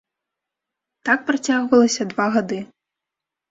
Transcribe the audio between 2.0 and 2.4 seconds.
два